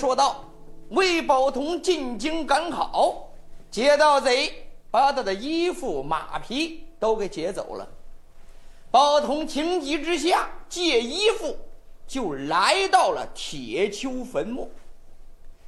[0.00, 0.42] 说道：
[0.92, 3.28] 魏宝同进京赶考，
[3.70, 7.86] 劫盗贼把他的衣服马匹都给劫走了。
[8.90, 11.54] 宝同情急之下借衣服，
[12.06, 14.70] 就来到了铁丘坟墓。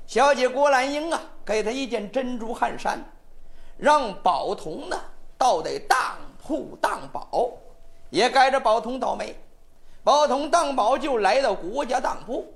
[0.07, 2.99] 小姐郭兰英啊，给他一件珍珠汗衫，
[3.77, 4.99] 让宝同呢
[5.37, 5.99] 到得当
[6.43, 7.51] 铺当宝，
[8.09, 9.37] 也该着宝同倒霉。
[10.03, 12.51] 宝同当宝就来到国家当铺，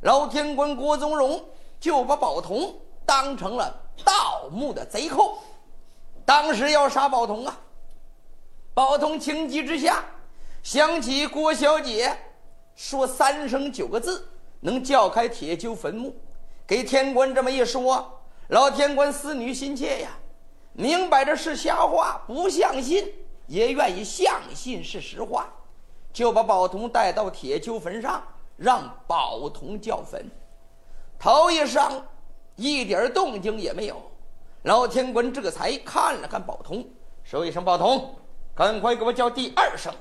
[0.00, 1.42] 老天官郭宗荣
[1.80, 2.74] 就把宝通
[3.06, 5.38] 当成了盗墓的贼寇，
[6.24, 7.60] 当时要杀宝通啊。
[8.74, 10.04] 宝通情急之下，
[10.62, 12.16] 想起郭小姐
[12.74, 14.28] 说三声九个字
[14.60, 16.14] 能叫开铁锹坟墓，
[16.66, 20.18] 给天官这么一说，老天官思女心切呀，
[20.72, 23.12] 明摆着是瞎话，不相信
[23.46, 25.48] 也愿意相信是实话。
[26.12, 28.22] 就把宝童带到铁锹坟上，
[28.56, 30.30] 让宝童叫坟。
[31.18, 32.06] 头一上，
[32.56, 33.96] 一点动静也没有。
[34.62, 36.86] 老天官这才看了看宝童，
[37.22, 38.16] 说一声：“宝童，
[38.54, 39.92] 赶快给我叫第二声，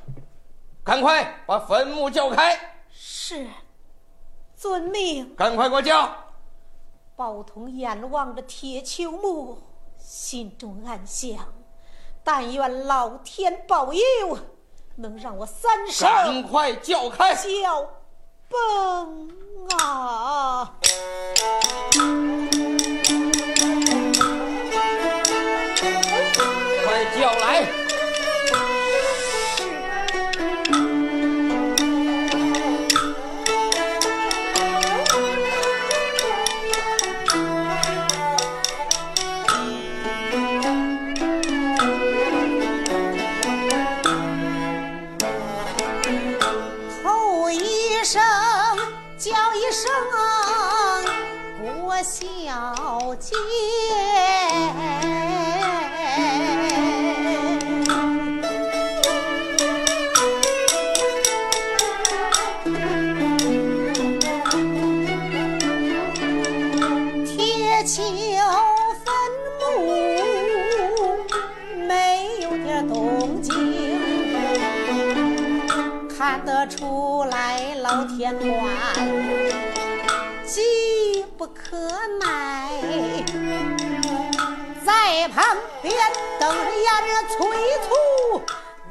[0.84, 3.48] 赶快把坟墓叫开。”是，
[4.56, 5.36] 遵命。
[5.36, 6.16] 赶快给我叫。
[7.16, 9.58] 宝童眼望着铁丘墓，
[9.98, 11.54] 心中暗想：
[12.24, 14.02] 但愿老天保佑。
[14.96, 17.90] 能让我三声赶快叫开，叫
[18.54, 19.30] 风
[19.80, 20.78] 啊！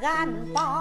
[0.03, 0.72] 俺宝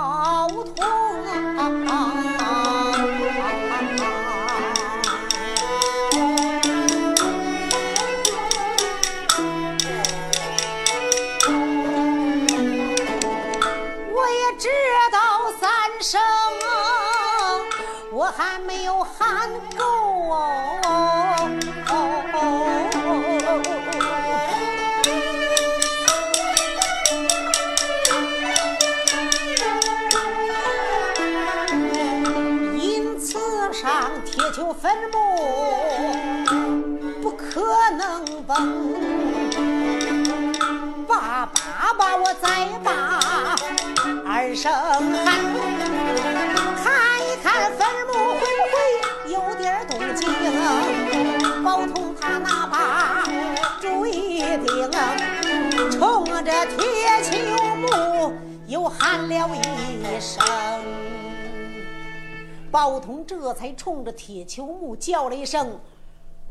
[62.72, 65.80] 包同这才冲着铁球木叫了一声：“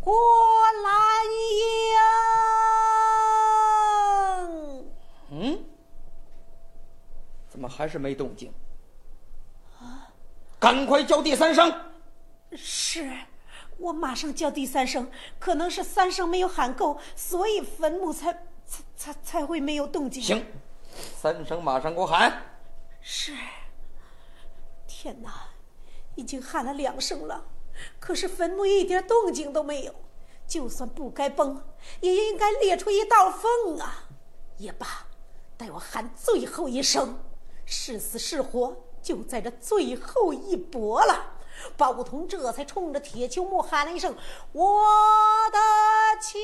[0.01, 0.15] 郭
[0.85, 1.71] 兰英。”
[5.33, 5.65] 嗯，
[7.49, 8.53] 怎么还是没动静？
[9.81, 10.13] 啊！
[10.59, 11.73] 赶快叫第三声。
[12.53, 13.11] 是，
[13.79, 15.11] 我马上叫第三声。
[15.39, 18.33] 可能是三声没有喊够，所以坟墓才
[18.67, 20.23] 才才才会没有动静。
[20.23, 20.45] 行，
[20.93, 22.43] 三声马上给我喊。
[23.01, 23.35] 是。
[24.87, 25.50] 天哪！
[26.17, 27.47] 已经喊了两声了，
[27.99, 29.95] 可是坟墓一点动静都没有。
[30.47, 31.63] 就算不该崩，
[32.01, 34.09] 也应该裂出一道缝啊！
[34.57, 35.07] 也罢，
[35.57, 37.23] 待我喊最后一声，
[37.65, 41.39] 是死是活就在这最后一搏了。
[41.77, 44.17] 包通这才冲着铁球木喊了一声
[44.53, 44.83] ：“我
[45.53, 45.59] 的
[46.21, 46.39] 妻。”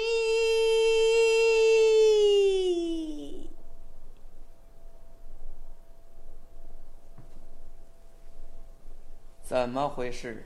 [9.46, 10.44] 怎么回事？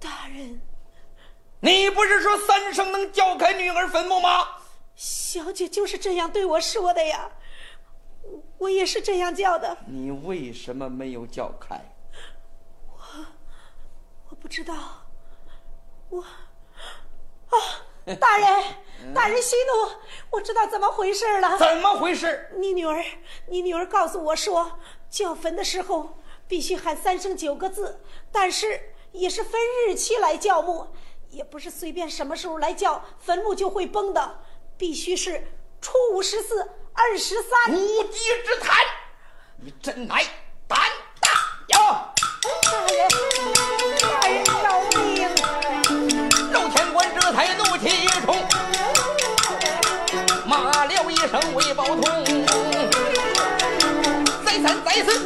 [0.00, 0.60] 大人，
[1.60, 4.48] 你不是说三声能叫开女儿坟墓吗？
[4.96, 7.30] 小姐就是这样对我说的呀，
[8.58, 9.78] 我也是这样叫的。
[9.86, 11.80] 你为什么没有叫开？
[12.88, 12.98] 我
[14.30, 14.74] 我不知道。
[16.08, 17.54] 我啊，
[18.18, 19.92] 大人，大人息怒，
[20.30, 21.56] 我知道怎么回事了。
[21.56, 22.50] 怎么回事？
[22.56, 23.04] 你女儿，
[23.46, 28.00] 你女儿告诉我说，叫坟的时候必须喊三声九个字，
[28.30, 28.80] 但是
[29.12, 30.86] 也是分日期来叫墓，
[31.30, 34.38] 也不是随便什么时候来叫坟墓就会崩的，
[34.76, 35.48] 必须是
[35.80, 37.72] 初五十四、二十三。
[37.72, 38.76] 无稽之谈！
[39.58, 40.24] 你真乃
[40.68, 40.78] 胆
[41.20, 41.30] 大
[41.78, 42.14] 呀！
[42.70, 43.08] 大人，
[44.00, 45.28] 大人饶命！
[46.52, 48.36] 老天官这才怒气冲，
[50.46, 52.24] 骂了一声魏宝通，
[54.44, 55.25] 再三再四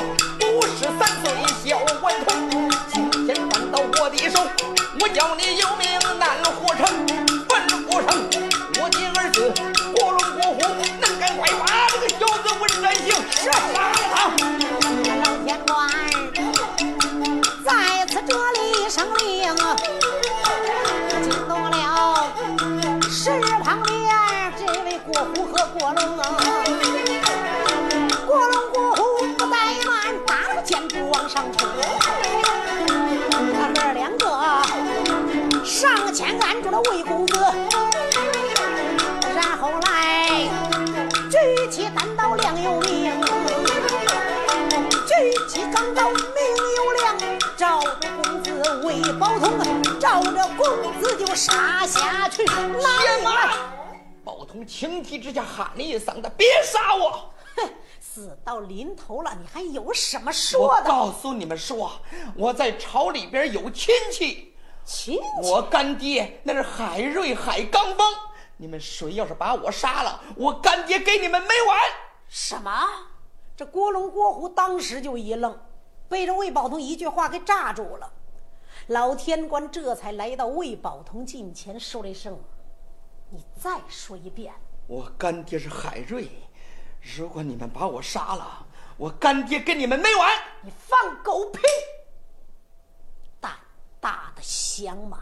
[0.00, 1.32] 五十三岁
[1.64, 4.40] 小顽童，今天扳到我的手，
[5.00, 5.97] 我叫你有命
[54.66, 57.70] 情急之下喊了一嗓子：“别杀我！”哼，
[58.00, 60.88] 死到临头了，你还有什么说的？
[60.88, 61.92] 告诉你们说，
[62.36, 68.06] 我在朝里边有亲戚，亲戚，我干爹那是海瑞海刚峰。
[68.56, 71.78] 你们谁要是把我杀了，我干爹给你们没完！
[72.28, 72.70] 什么？
[73.56, 75.58] 这郭龙郭虎当时就一愣，
[76.08, 78.12] 被这魏宝通一句话给炸住了。
[78.88, 82.38] 老天官这才来到魏宝通近前，说了一声
[83.30, 84.52] ：“你再说一遍。
[84.86, 86.28] 我干爹是海瑞，
[87.16, 88.66] 如果你们把我杀了，
[88.96, 90.30] 我干爹跟你们没完！”
[90.64, 91.60] 你放狗屁！
[93.38, 93.52] 胆
[94.00, 95.18] 大的响马，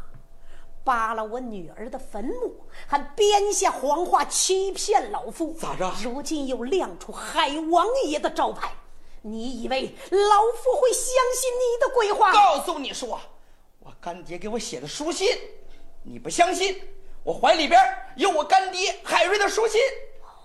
[0.85, 8.73] 扒了我女儿的坟墓，还编下谎话欺骗老夫，咋着如今又亮出海王爷的招牌，
[9.23, 12.33] 你以为老夫会相信你的鬼话？
[12.33, 13.21] 告诉你说，
[13.81, 15.37] 我干爹给我写的书信，
[16.05, 16.81] 你不相信？
[17.27, 17.77] 我怀里边
[18.15, 19.81] 有我干爹海瑞的书信。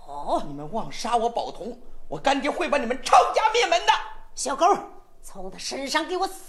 [0.08, 3.94] 哦，你们妄杀我宝童，我干爹会把你们抄家灭门的。
[4.34, 4.66] 小狗，
[5.22, 6.44] 从他身上给我搜，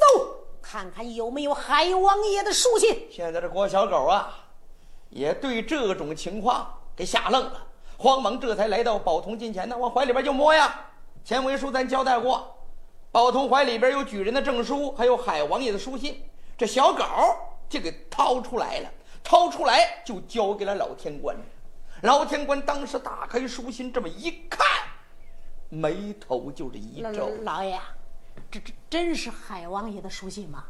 [0.62, 3.07] 看看有没有海王爷的书信。
[3.12, 4.35] 现在这郭小狗啊，
[5.11, 7.67] 也对这种情况给吓愣了，
[7.99, 10.87] 慌忙这才来到宝童近前呢，往怀里边就摸呀。
[11.23, 12.57] 前文书咱交代过，
[13.11, 16.25] 宝童怀里边有举人的证书，还有海王爷的书信。
[16.57, 17.05] 这小狗
[17.69, 18.91] 就给掏出来了，
[19.23, 21.37] 掏出来就交给了老天官。
[22.02, 24.67] 老天官当时打开书信，这么一看，
[25.69, 27.29] 眉头就是一皱。
[27.43, 27.81] 老爷，
[28.50, 30.64] 这这真是海王爷的书信吗？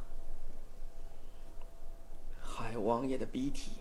[2.40, 3.73] 海王爷的笔体，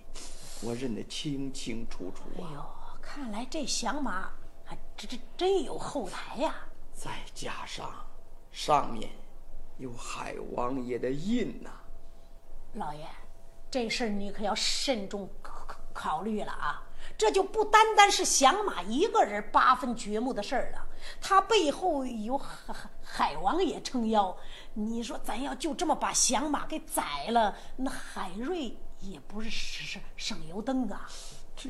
[0.61, 2.47] 我认得清清楚楚啊。
[2.47, 2.65] 哎呦，
[3.01, 4.31] 看来这响马
[4.63, 6.55] 还这这真有后台呀、
[6.93, 7.93] 再加上
[8.51, 9.09] 上面
[9.77, 11.69] 有海王爷的印呐、
[12.73, 13.05] 老爷，
[13.71, 16.83] 这事儿你可要慎重考考虑了啊！
[17.17, 20.87] 这就不单单是响马一个人八分掘墓的事儿了，
[21.21, 24.35] 他背后有海海王爷撑腰。
[24.73, 31.07] 你说咱要就这么把响马给宰了，那海瑞也不是省省油灯啊！
[31.55, 31.69] 这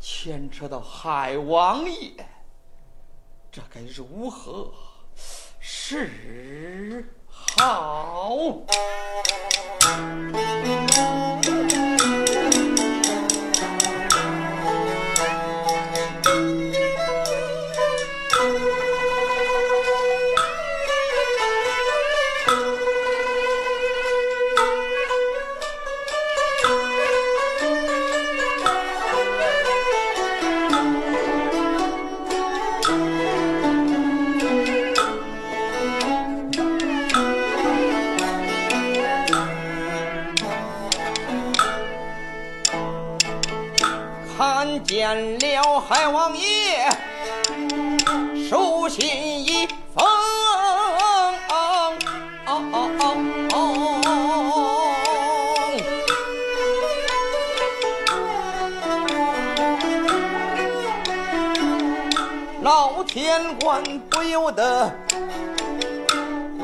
[0.00, 2.26] 牵扯到海王爷，
[3.50, 4.72] 这该如何
[5.60, 8.36] 是好？
[9.82, 10.12] 看
[45.12, 46.88] 见了海王爷，
[48.48, 49.04] 书信
[49.44, 50.02] 一封。
[62.62, 64.90] 老天官不由得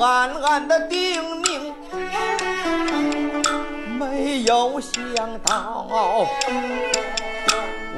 [0.01, 1.75] 暗暗的叮咛，
[3.99, 6.27] 没有想到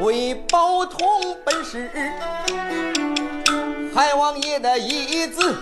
[0.01, 0.99] 魏宝通
[1.45, 1.91] 本是
[3.95, 5.57] 海王爷的义子，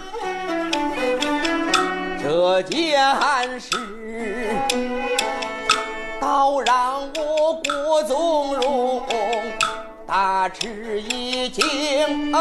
[2.23, 3.01] 这件
[3.59, 3.77] 事
[6.21, 9.03] 倒让我郭宗荣
[10.07, 12.33] 大吃一惊。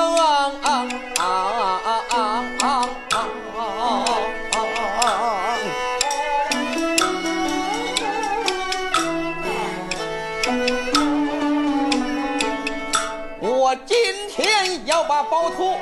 [15.08, 15.80] 把宝通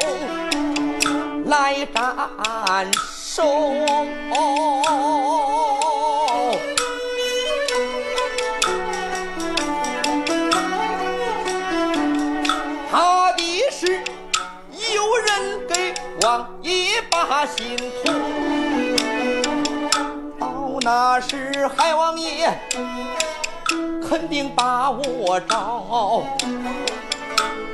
[1.46, 3.42] 来斩首。
[12.92, 13.88] 他的是
[14.94, 18.14] 有人给王爷把心托，
[20.40, 22.60] 到那时海王爷
[24.08, 26.24] 肯定把我找，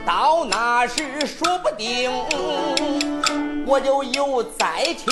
[0.06, 2.12] 到那时说不定
[3.66, 5.12] 我就有灾情。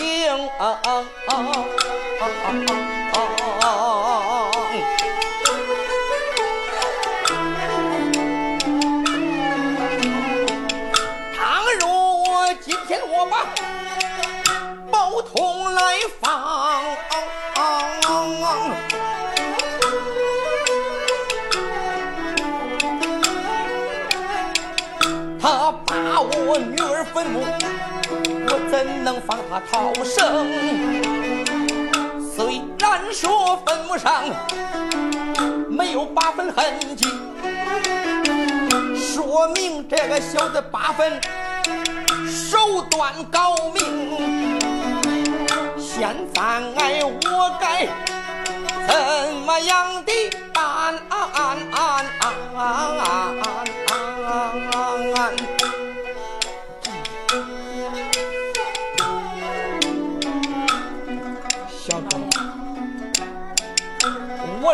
[11.35, 13.45] 倘若今天我把
[14.91, 15.81] 宝通来
[16.19, 16.83] 放，
[26.51, 27.41] 我女儿坟墓，
[28.47, 30.47] 我怎能放他逃生？
[32.35, 34.23] 虽然说坟墓上
[35.69, 37.05] 没有八分痕迹。
[38.97, 41.21] 说明这个小子八分
[42.27, 44.57] 手段高明。
[45.77, 46.41] 现在
[47.03, 47.85] 我该
[48.87, 50.11] 怎么样的
[50.51, 50.95] 办？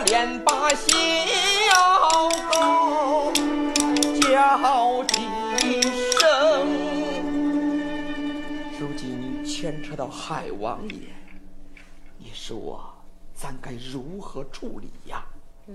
[0.05, 0.87] 连把小
[2.51, 3.31] 狗。
[4.21, 5.81] 叫几
[6.19, 6.67] 声，
[8.79, 11.07] 如今牵扯到海王爷，
[12.17, 12.93] 你说
[13.33, 15.25] 咱该如何处理呀？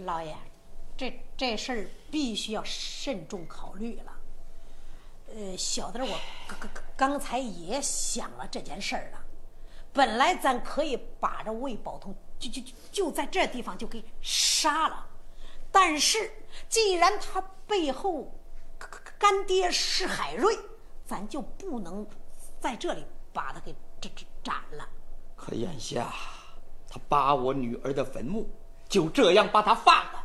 [0.04, 0.34] 老爷，
[0.96, 4.12] 这这事儿必须要慎重考虑了。
[5.34, 9.18] 呃，小的我刚刚刚才也想了这件事儿了。
[9.92, 15.06] 本来咱可以把这魏宝通就就就就在这地方就给杀了，
[15.70, 16.32] 但是
[16.68, 18.34] 既然他背后
[19.18, 20.58] 干爹是海瑞，
[21.06, 22.06] 咱就不能
[22.58, 24.10] 在这里把他给斩
[24.42, 24.88] 斩了。
[25.36, 26.10] 可眼下
[26.88, 28.48] 他扒我女儿的坟墓，
[28.88, 30.24] 就这样把他放了？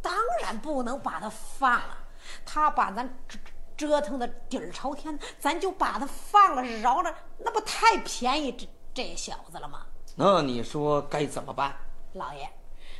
[0.00, 1.98] 当然不能把他放了，
[2.46, 3.38] 他把咱折
[3.76, 9.86] 折腾的底儿朝天，咱就把他放了饶了，那不太便宜这这小子了吗？
[10.22, 11.74] 那你说该怎么办？
[12.12, 12.46] 老爷，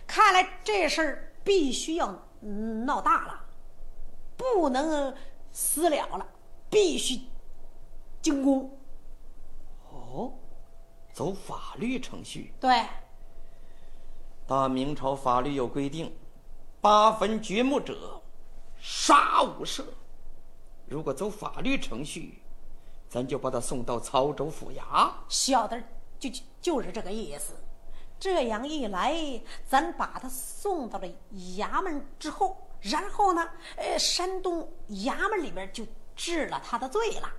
[0.07, 2.11] 看来这事儿必须要
[2.87, 3.45] 闹大了。
[4.39, 5.15] 不能
[5.53, 6.27] 私了了，
[6.71, 7.21] 必须
[8.23, 8.75] 进宫。
[9.93, 10.33] 哦，
[11.13, 12.55] 走法律程序。
[12.59, 12.87] 对，
[14.47, 16.17] 大明朝法律有规定，
[16.81, 18.19] 八分掘墓者
[18.79, 19.85] 杀无赦。
[20.87, 22.43] 如果走法律程序，
[23.11, 25.11] 咱就把他送到曹州府衙。
[25.29, 25.79] 小的
[26.21, 27.55] 就就就是这个意思。
[28.21, 31.09] 这样一来，咱把他送到了
[31.57, 32.67] 衙门之后。
[32.83, 33.47] 然后呢，
[33.77, 35.87] 呃，山东衙门里边就
[36.17, 37.31] 治了他的罪了。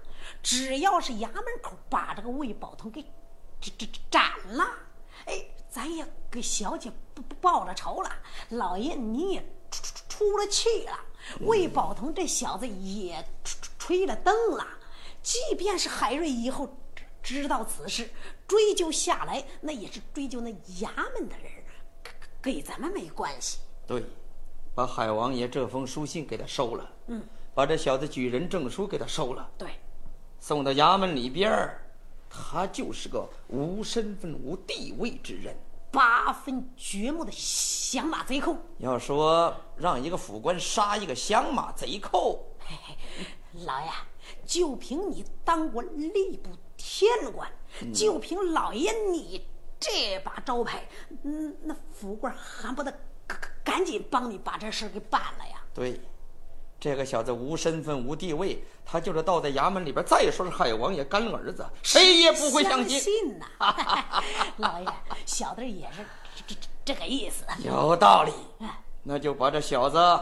[0.43, 3.01] 只要是衙门口把这个魏宝通给
[3.59, 4.63] 斩斩斩了，
[5.25, 8.11] 哎，咱也给小姐报报了仇了。
[8.49, 10.99] 老爷你也出出出了气了，
[11.39, 14.67] 魏宝通这小子也吹吹了灯了。
[15.23, 16.67] 即便是海瑞以后
[17.21, 18.09] 知道此事，
[18.47, 21.51] 追究下来，那也是追究那衙门的人，
[22.41, 23.59] 给咱们没关系。
[23.85, 24.03] 对。
[24.73, 27.21] 把海王爷这封书信给他收了，嗯，
[27.53, 29.67] 把这小子举人证书给他收了，对，
[30.39, 31.81] 送到衙门里边儿，
[32.29, 35.53] 他就是个无身份、无地位之人，
[35.91, 38.55] 八分掘墓的响马贼寇。
[38.77, 43.25] 要说让一个府官杀一个响马贼寇，嘿嘿，
[43.65, 43.91] 老爷，
[44.45, 46.49] 就凭你当过吏部
[46.93, 47.49] 天官，
[47.81, 49.47] 嗯、就凭老爷你
[49.79, 50.85] 这把招牌，
[51.23, 52.93] 嗯，那府官还不得？
[53.63, 55.61] 赶紧帮你把这事给办了呀！
[55.73, 56.01] 对，
[56.77, 62.99] 这个小子无身份无地位，他就是倒在衙门里边，再说是海王爷干儿子，谁也不会相信。
[62.99, 63.45] 信呐，
[64.57, 64.87] 老爷，
[65.25, 66.05] 小的也是
[66.45, 67.45] 这这这个意思。
[67.63, 68.33] 有道理，
[69.03, 70.21] 那就把这小子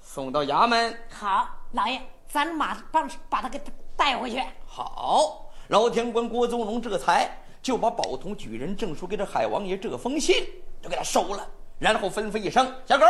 [0.00, 0.96] 送到衙门。
[1.10, 3.60] 好，老爷，咱马帮把他给
[3.96, 4.40] 带回去。
[4.66, 7.28] 好，老天官郭宗龙这才
[7.60, 10.46] 就把宝同举人证书给这海王爷这封信
[10.80, 11.44] 就给他收了，
[11.78, 13.04] 然后吩咐一声：“小狗，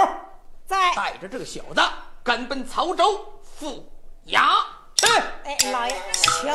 [0.64, 1.82] 在带着这个小子。”
[2.24, 3.88] 赶奔曹州府
[4.26, 4.48] 衙
[4.96, 5.06] 去。
[5.44, 6.50] 哎，老爷，请。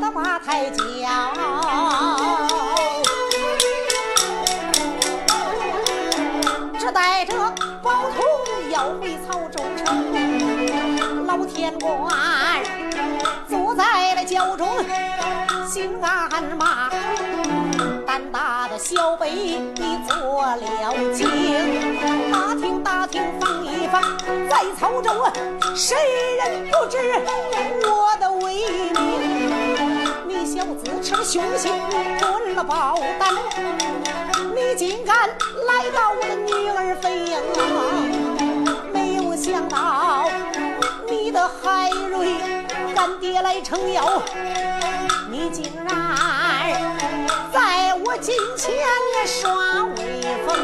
[0.00, 0.82] 的八抬轿，
[6.78, 7.34] 只带着
[7.82, 8.24] 宝通
[8.70, 12.10] 要回曹州城，老天官
[13.46, 14.66] 坐在了轿中。
[15.68, 16.90] 心暗骂，
[18.04, 21.28] 胆大的小辈你做了精。
[22.32, 24.02] 打听打听放一放，
[24.48, 25.12] 在曹州
[25.76, 25.96] 谁
[26.38, 26.98] 人不知
[27.86, 28.54] 我的威
[28.90, 29.79] 名？
[30.40, 31.70] 你小子逞凶心，
[32.18, 33.28] 吞了宝胆，
[34.54, 37.12] 你竟敢来到我的女儿坟
[37.52, 37.60] 茔？
[38.90, 40.30] 没有想到
[41.10, 42.38] 你的海瑞
[42.94, 44.22] 干爹来撑腰。
[45.30, 45.86] 你竟然
[47.52, 48.72] 在我近前
[49.26, 50.56] 耍威风！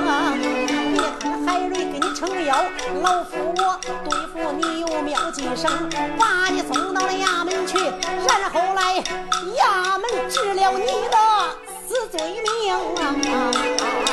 [1.46, 2.54] 海瑞给你撑腰，
[3.02, 5.70] 老夫我对付你有妙计生，
[6.18, 9.02] 把你送到了衙门去，然后来
[9.56, 11.16] 衙门治了你的
[11.88, 12.72] 死罪名。
[12.72, 14.05] 啊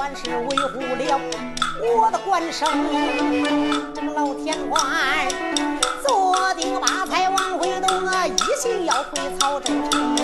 [0.00, 1.20] 算是维护了
[1.94, 2.66] 我的官声。
[3.94, 4.82] 这个老天官
[6.02, 10.16] 坐定八才往回动啊，一心要回曹州城。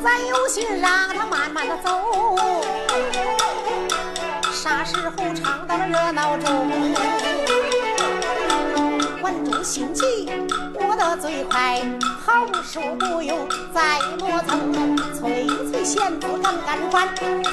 [0.00, 2.38] 咱有心让他慢慢的走，
[4.52, 6.70] 啥时候唱到了热闹中？
[9.20, 10.30] 观众心急，
[10.72, 11.82] 我的最快，
[12.24, 13.36] 好书不用
[13.74, 15.48] 再磨蹭，催
[15.84, 17.06] 催贤子赶赶快，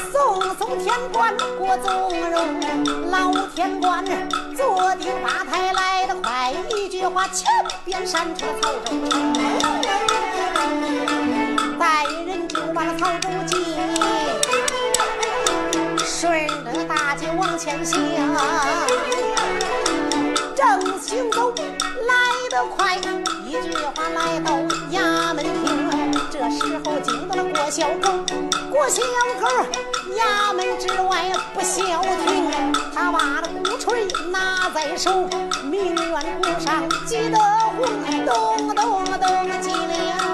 [0.09, 4.05] 送送天官过宗荣，老天官
[4.55, 7.45] 坐定八抬来得快，一句话千
[7.83, 8.95] 遍闪出曹州
[11.77, 13.59] 带人就把那曹州进，
[16.05, 17.99] 顺着大街往前行，
[20.55, 21.53] 正行走
[22.07, 22.13] 来
[22.49, 22.95] 得快，
[23.45, 24.53] 一句话来到
[24.89, 25.90] 衙门厅，
[26.31, 28.09] 这时候惊动了郭小狗，
[28.69, 29.01] 郭小
[29.37, 29.47] 狗
[30.15, 35.27] 衙门之外不消停，他把那鼓槌拿在手，
[35.61, 37.37] 明远鼓上急得
[37.75, 37.85] 红，
[38.25, 40.30] 咚咚咚几铃。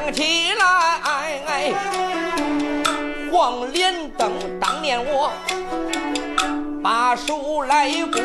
[0.00, 1.74] 想起来，
[3.32, 4.30] 黄连灯
[4.60, 5.32] 当年我
[6.80, 8.22] 把书来供，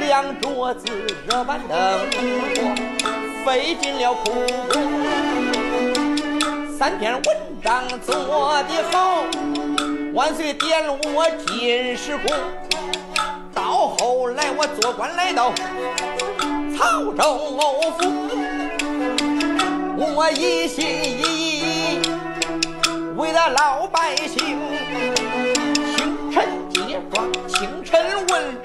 [0.00, 0.86] 两桌子
[1.28, 1.76] 热板凳，
[2.56, 2.74] 我
[3.44, 4.32] 费尽了苦
[4.72, 4.80] 功，
[6.78, 9.22] 三篇文章做得好，
[10.14, 10.82] 万岁点
[11.14, 12.34] 我进士功。
[13.52, 15.52] 到后来，我做官来到
[16.74, 17.36] 曹州
[17.98, 18.00] 府，
[20.00, 22.00] 我一心一意
[23.16, 24.56] 为了老百姓。
[25.96, 28.56] 清晨接庄，清晨问，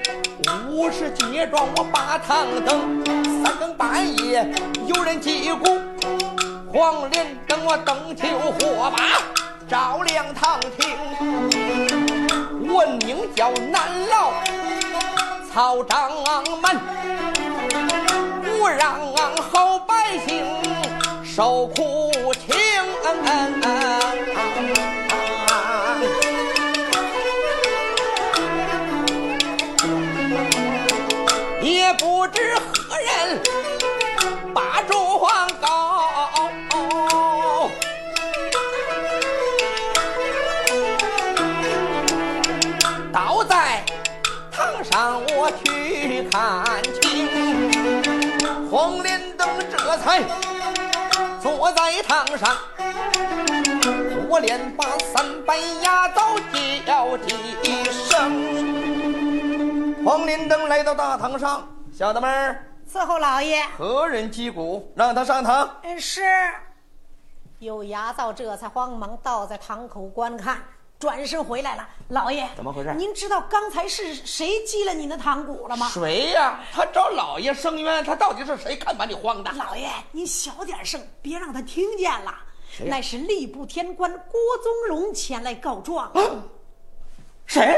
[0.70, 3.02] 午时接庄，我把堂灯。
[3.42, 4.48] 三更半夜
[4.86, 5.80] 有人击鼓，
[6.72, 9.18] 黄连灯我灯球火把
[9.68, 10.96] 照亮堂厅，
[12.72, 14.32] 闻名叫难劳。
[15.52, 16.12] 曹掌
[16.62, 16.80] 门，
[18.42, 19.00] 不让
[19.50, 20.44] 好百姓
[21.34, 22.54] 受苦情，
[31.60, 33.40] 也不知何人
[34.54, 34.94] 把状
[35.60, 35.66] 告，
[43.12, 43.84] 倒在。
[44.52, 47.26] 堂上我去看清，
[48.70, 50.22] 黄连灯这才
[51.64, 52.54] 坐在堂上，
[54.28, 56.38] 我连把三班牙早
[56.84, 57.34] 叫几
[57.90, 60.04] 声。
[60.04, 63.64] 黄连灯来到大堂上，小的们伺候老爷。
[63.78, 64.92] 何人击鼓？
[64.94, 65.76] 让他上堂。
[65.84, 66.20] 嗯，是。
[67.60, 70.62] 有牙皂这才慌忙倒在堂口观看。
[70.98, 72.94] 转身回来了，老爷，怎么回事？
[72.94, 75.88] 您知道刚才是谁击了您的堂鼓了吗？
[75.88, 76.60] 谁呀？
[76.72, 78.76] 他找老爷申冤，他到底是谁？
[78.76, 79.52] 看把你慌的！
[79.52, 82.34] 老爷，您小点声，别让他听见了。
[82.86, 86.10] 乃是吏部天官郭宗荣前来告状。
[87.46, 87.76] 谁？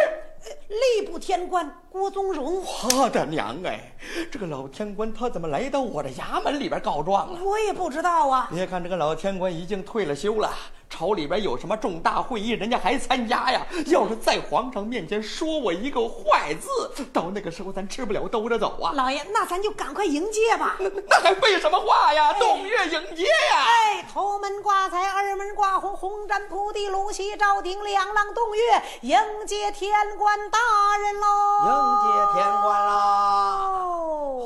[0.69, 2.63] 吏部天官郭宗荣，
[2.95, 3.91] 我的娘哎！
[4.31, 7.41] 这个老天官他怎么来到我的衙门里边告状了？
[7.43, 8.49] 我也不知道啊。
[8.53, 10.53] 别看这个老天官已经退了休了，
[10.91, 13.67] 朝里边有什么重大会议，人家还参加呀。
[13.87, 18.93] 要是在皇上面前说我一个坏字，到那个时候咱吃不了兜着走啊。
[18.95, 20.77] 老爷，那咱就赶快迎接吧。
[20.79, 22.35] 那 那还废什么话呀？
[22.35, 23.65] 洞月迎接呀！
[23.67, 30.37] 哎，头门挂彩，二门挂红，红毡铺地，龙西照顶，两廊洞月迎接天官。
[30.51, 30.59] 大
[30.99, 31.86] 人喽！
[31.87, 33.69] 迎接天官啦！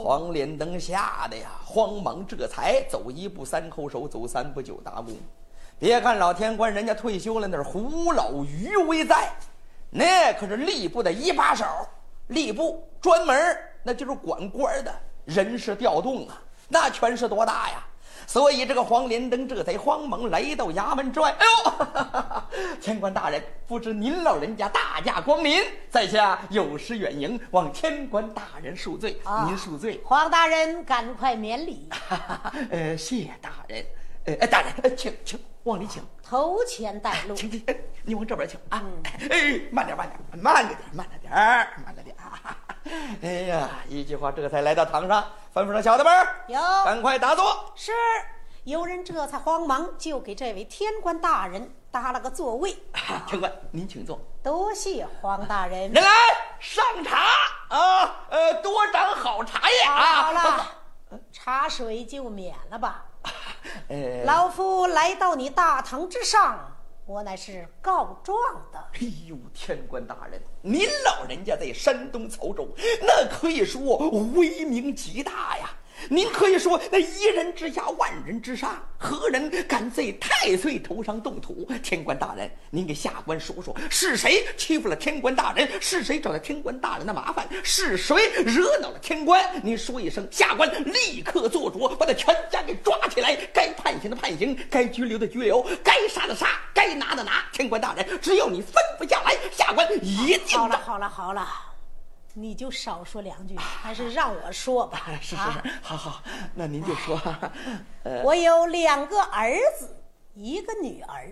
[0.03, 5.15] 黄连灯吓得呀，慌忙这才走一步三叩首，走三步九打躬。
[5.79, 9.33] 别看老天官人家退休了，那是胡老余威在，
[9.89, 11.65] 那可是吏部的一把手。
[12.29, 17.87] 吏部专门那就是管官的人事调动啊，那权势多大呀！
[18.31, 21.35] 所以这个黄连登这才慌忙来到衙门之外。
[21.37, 29.21] 哎呦， 天官大人，不知您老人家大驾光临，在下有失远迎，望天官大人恕罪。
[29.49, 31.89] 您恕罪，黄大人赶快免礼。
[32.71, 33.85] 呃，谢大人。
[34.27, 37.35] 呃，大人，请请往里请，头前带路。
[37.35, 37.65] 请请，
[38.05, 38.81] 你往这边请啊。
[39.29, 41.33] 哎，慢点，慢点，慢着点，慢着点，
[41.85, 42.10] 慢着点。
[43.23, 45.23] 哎呀，一句话，这才来到堂上，
[45.55, 46.13] 吩咐上：“小的们，
[46.49, 47.93] 有，赶快打坐。”是，
[48.65, 52.77] 有人这才慌忙就给这位天官大人搭了个座位。
[53.27, 54.21] 天官，您请坐。
[54.43, 55.93] 多谢黄大人。
[55.93, 56.11] 人来
[56.59, 57.19] 上茶
[57.69, 58.27] 啊！
[58.31, 60.23] 呃，多盏好茶叶啊！
[60.23, 60.67] 好了，
[61.33, 63.05] 茶水就免了吧。
[63.89, 66.77] 呃， 老夫来到你大堂之上。
[67.11, 68.39] 我乃是告状
[68.73, 68.79] 的。
[68.93, 72.69] 哎呦，天官大人，您老人家在山东曹州，
[73.03, 75.71] 那可以说威名极大呀。
[76.09, 81.69] 您可以说那一人之下，万人之上，何人敢在太岁头上动土？
[81.83, 85.69] 天官大人，您给下官说说，是谁欺负了天官大人？
[85.81, 87.47] 是谁找了天官大人的麻烦？
[87.63, 89.45] 是谁惹恼了天官？
[89.63, 97.45] 您说一声，下官立刻做主，把他全家给抓起来，该判刑的判刑，该拘留的拘留，该杀的杀，该拿的拿。
[97.53, 100.59] 天官大人，只要你吩咐下来，下官一定。
[100.59, 101.70] 好了，好了，好了。
[102.41, 105.03] 你就少说两句，还是让我说吧。
[105.21, 106.23] 是是啊是，好好，
[106.55, 107.21] 那您就说。
[108.03, 109.95] 呃，我有两个儿子，
[110.33, 111.31] 一个女儿。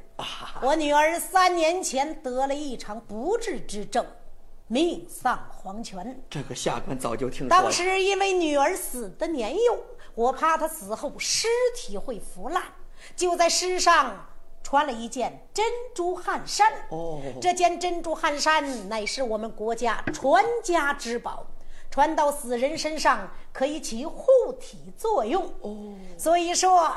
[0.60, 4.04] 我女儿三年前得了一场不治之症，
[4.66, 6.22] 命丧黄泉。
[6.28, 7.72] 这个下官早就听说当。
[7.72, 9.82] 时因为女儿死的年幼，
[10.14, 12.62] 我怕她死后尸体会腐烂，
[13.16, 14.27] 就在尸上
[14.62, 16.72] 穿了一件珍珠汗衫。
[16.90, 21.46] 哦这件珍珠汗衫乃是我们国家传家之宝，
[21.90, 24.24] 穿到死人身上可以起护
[24.60, 25.44] 体作用。
[25.60, 26.92] 哦，所以说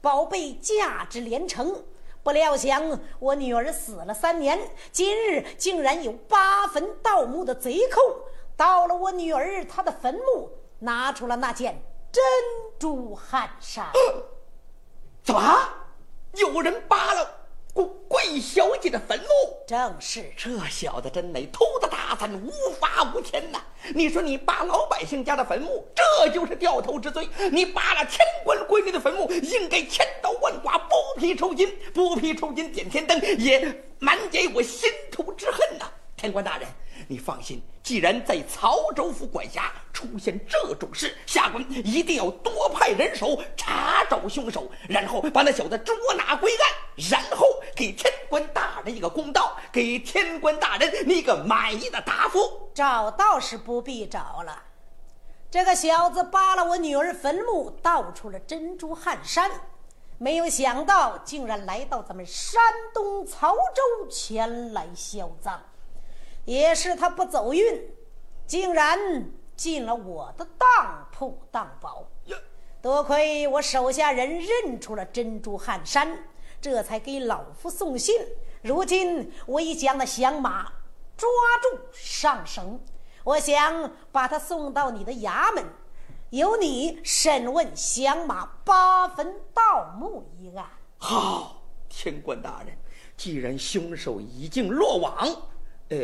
[0.00, 1.84] 宝贝价值连城。
[2.24, 8.00] 不料想我女儿死了三年，今日竟然有八坟盗墓的贼寇
[8.56, 10.48] 到了我女儿她的坟墓，
[10.78, 12.22] 拿出了那件珍
[12.78, 13.90] 珠汗衫。
[15.24, 15.81] 怎么？
[16.38, 17.30] 有人扒了
[17.74, 19.26] 贵贵小姐的坟墓？
[19.66, 23.60] 正是这小子真乃偷的大胆，无法无天呐！
[23.94, 35.86] 你说你扒老百姓家的坟墓，这就是掉头之罪；你扒了天官闺女的坟墓，应该千刀万剐，剥皮抽筋，剥皮抽筋点天灯，也满解我心头之恨呐！
[36.16, 36.68] 天官大人，
[37.12, 47.46] 你放心，既然在曹州府管辖出现这种事，下官一定要多派人手查找凶手，然后把那小子捉拿归案，然后
[47.76, 52.70] 给天官大人一个公道，给天官大人一个满意的答复。
[52.72, 54.62] 找倒是不必找了。
[55.50, 59.50] 这个小子扒了我女儿坟墓，盗出了珍珠汗衫，
[60.16, 62.58] 没有想到竟然来到咱们山
[62.94, 65.60] 东曹州前来销赃。
[66.44, 67.94] 也是他不走运，
[68.46, 68.98] 竟然
[69.56, 72.08] 进了我的当铺当宝。
[72.80, 76.26] 多亏我手下人认出了珍珠汗衫，
[76.60, 78.16] 这才给老夫送信。
[78.60, 80.64] 如今我已将那响马
[81.16, 81.28] 抓
[81.62, 82.80] 住上绳，
[83.22, 85.64] 我想把他送到你的衙门，
[86.30, 90.68] 由你审问响马八坟盗墓一案。
[90.98, 92.76] 好，天官大人，
[93.16, 95.24] 既然凶手已经落网，
[95.92, 95.98] 呃，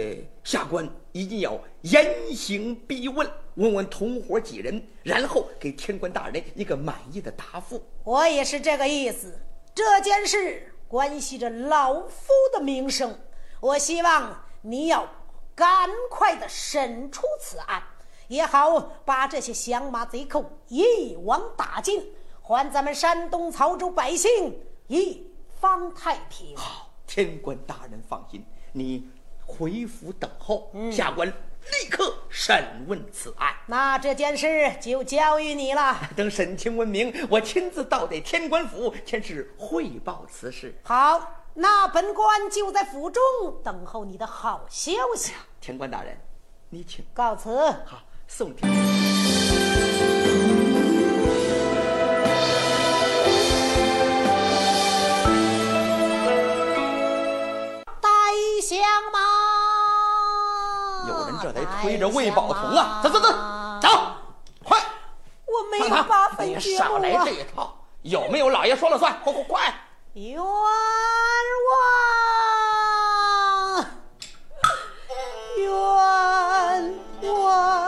[0.44, 7.83] 下官一定要严刑逼问，问问同伙几人，然后给天官大人一个满意的答复。
[8.05, 9.40] 我也是这个意思。
[9.74, 13.18] 这件事关系着老夫的名声，
[13.61, 15.09] 我希望你要
[15.55, 17.83] 赶快的审出此案，
[18.27, 24.55] 也好把这些降马贼寇一网打尽，还咱们山东曹州百姓
[24.88, 25.27] 一
[25.59, 26.55] 方太平。
[26.55, 29.09] 好，天官大人放心，你
[29.49, 33.53] 回府等候，下官立刻审问此案。
[33.67, 34.47] 那这件事
[34.81, 35.97] 就交于你了。
[36.15, 40.79] 等审情闻明，我亲自到得天官府前去汇报此事。
[40.85, 43.23] 好，那本官就在府中
[43.65, 45.33] 等候你的好消息。
[45.61, 46.17] 天官大人，
[46.69, 47.05] 你请。
[47.13, 47.51] 告辞。
[47.85, 50.17] 好，送天。
[61.49, 63.29] 这得推着魏宝同啊，走走走，
[63.81, 63.89] 走，
[64.63, 64.79] 快！
[65.47, 67.25] 我没有上堂八分别少来啊！
[67.25, 69.19] 这一套，有没有老爷说了算？
[69.25, 69.75] 快快快！
[70.13, 70.47] 冤枉，
[77.23, 77.88] 冤枉！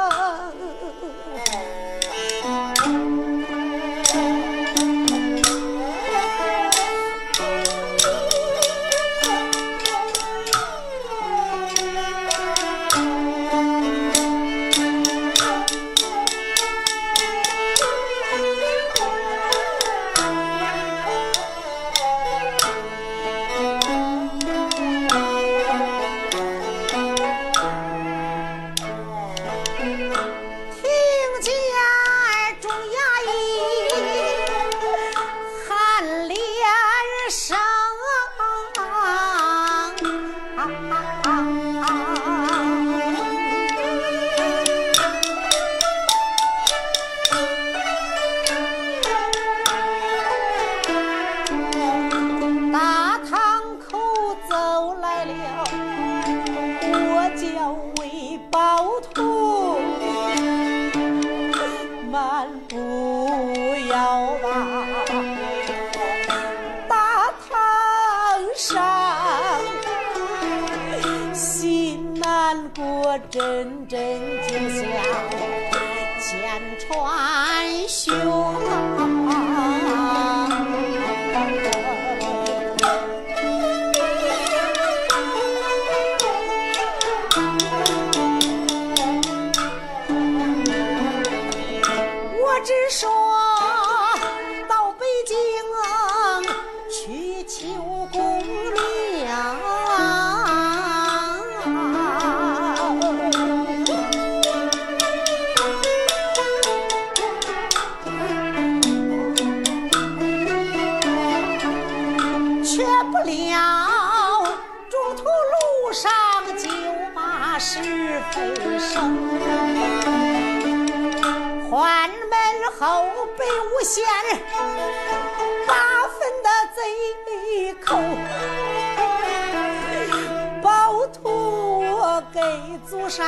[132.89, 133.27] 祖上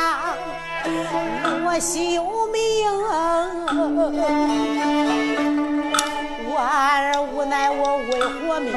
[1.64, 1.96] 落秀
[2.52, 2.60] 名。
[6.44, 8.72] 我儿无奈，我为活命，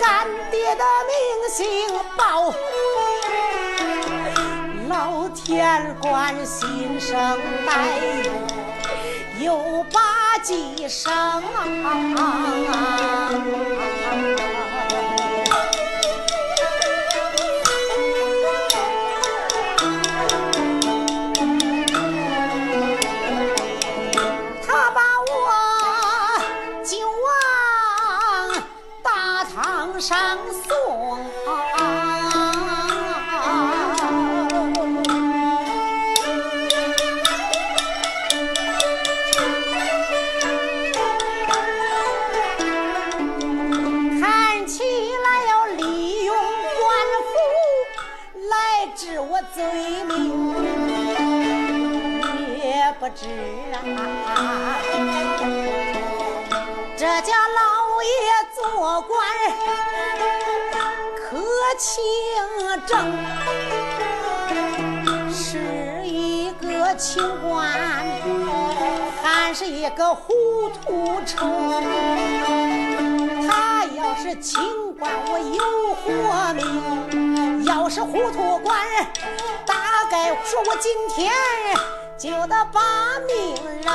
[0.00, 1.14] 干爹的名
[1.50, 1.64] 姓
[2.16, 2.52] 报。
[4.88, 7.70] 老天关心生代，
[9.40, 11.42] 又把计生。
[61.82, 62.00] 清
[62.86, 63.12] 正，
[65.32, 65.58] 是
[66.04, 67.68] 一个清官，
[69.20, 70.32] 还是一个糊
[70.68, 71.82] 涂虫？
[73.48, 74.62] 他要是清
[74.96, 76.64] 官，我有活命；
[77.66, 78.78] 要是糊涂官，
[79.66, 81.32] 大概说我今天
[82.16, 82.80] 就得把
[83.26, 83.92] 命扔。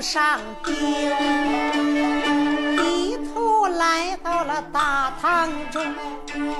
[0.00, 0.74] 上盯，
[2.76, 5.84] 低头来到了大堂中，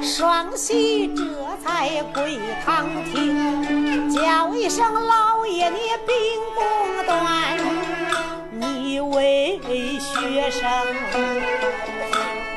[0.03, 1.23] 双喜这
[1.65, 6.15] 才跪堂听，叫一声老爷，你秉
[6.57, 7.57] 公断，
[8.51, 9.61] 你为
[10.01, 10.69] 学生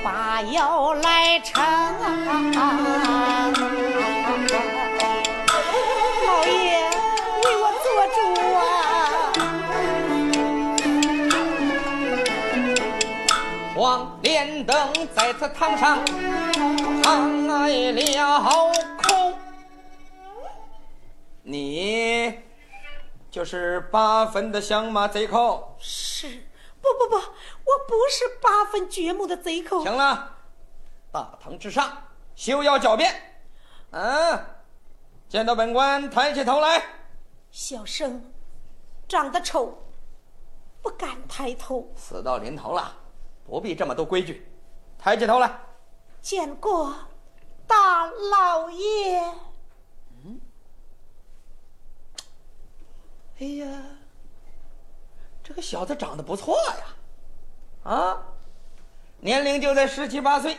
[0.03, 1.61] 把药来盛。
[13.91, 13.97] 啊！
[13.97, 15.99] 黄连灯在此堂上
[17.03, 17.11] 开
[17.91, 18.39] 了
[18.97, 19.37] 口，
[21.43, 22.39] 你
[23.29, 25.75] 就是八分的响马贼寇。
[25.77, 26.27] 是，
[26.81, 29.83] 不不不，我不是八分掘墓的贼寇。
[29.83, 30.37] 行了，
[31.11, 31.91] 大堂之上
[32.33, 33.13] 休要狡辩。
[33.91, 34.45] 嗯，
[35.27, 36.81] 见到本官，抬起头来。
[37.51, 38.31] 小生
[39.05, 39.83] 长得丑，
[40.81, 41.91] 不敢抬头。
[41.97, 42.95] 死到临头了，
[43.51, 44.47] 不必这么多规矩，
[44.97, 45.59] 抬起头来。
[46.21, 46.95] 见过
[47.67, 49.21] 大老爷。
[50.23, 50.39] 嗯
[53.41, 53.67] 哎呀，
[55.43, 58.23] 这个小子长得不错呀，啊，
[59.19, 60.57] 年龄就在十七八岁，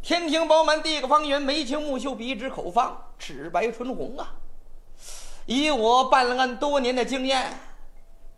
[0.00, 4.36] 天庭饱满，地阁方圆，眉清目秀，鼻直口方，齿白唇红啊。
[5.46, 7.58] 以我办了案多年的经验，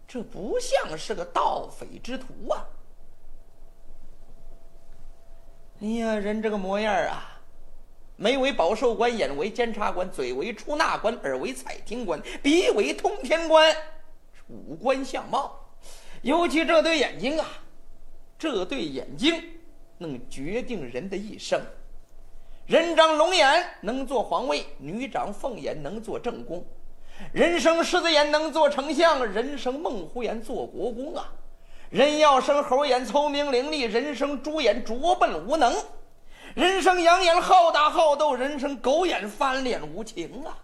[0.08, 2.64] 这不像是个盗匪之徒啊。
[5.78, 7.38] 哎呀，人这个模样啊，
[8.16, 13.76] 眉为保寿官，眼为监察官，嘴为出纳官，耳为采听官，鼻为通天官，
[14.48, 15.54] 五官相貌，
[16.22, 17.46] 尤其这对眼睛啊，
[18.38, 19.38] 这对眼睛
[19.98, 21.60] 能决定人的一生。
[22.64, 26.64] 人长龙眼能做皇位，女长凤眼能做正宫，
[27.32, 31.34] 人生狮子眼能做丞相，人生孟虎眼做国公啊。
[31.90, 35.72] 人要生猴眼聪明伶俐，人生猪眼拙笨无能，
[36.54, 40.58] 人生羊眼好打好斗，人生狗眼翻脸无情啊！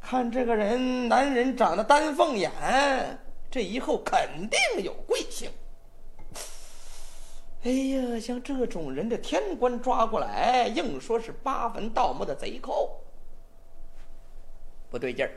[0.00, 2.50] 看这个人，男人长得丹凤眼，
[3.50, 5.50] 这以后肯定有贵姓。
[7.62, 12.98] 哎呀，像这种人，这天官抓过来，硬说是八坟盗墓的贼寇，
[14.88, 15.30] 不对劲儿。